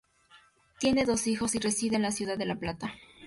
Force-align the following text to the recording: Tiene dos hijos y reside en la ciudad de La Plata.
Tiene 0.79 1.05
dos 1.05 1.27
hijos 1.27 1.53
y 1.53 1.59
reside 1.59 1.97
en 1.97 2.01
la 2.01 2.11
ciudad 2.11 2.35
de 2.35 2.47
La 2.47 2.55
Plata. 2.55 2.91